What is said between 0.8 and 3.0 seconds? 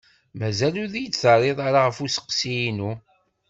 ur iyi-d-terriḍ ɣef usteqsi-inu.